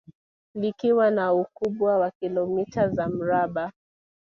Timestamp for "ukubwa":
1.33-1.97